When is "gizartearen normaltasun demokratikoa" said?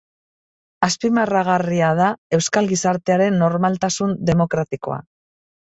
2.73-5.03